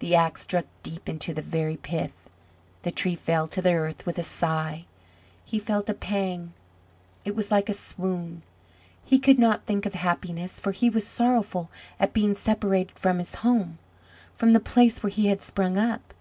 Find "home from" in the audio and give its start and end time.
13.46-14.54